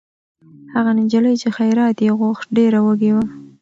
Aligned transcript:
هغه 0.73 0.91
نجلۍ 0.99 1.35
چې 1.41 1.47
خیرات 1.57 1.97
یې 2.05 2.11
غوښت، 2.19 2.45
ډېره 2.57 2.79
وږې 2.85 3.11
وه. 3.15 3.25